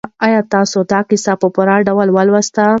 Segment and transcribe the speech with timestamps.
[0.25, 2.65] آیا تاسو دا کیسه په پوره ډول ولوستله؟